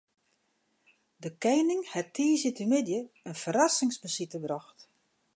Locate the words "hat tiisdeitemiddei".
1.93-3.03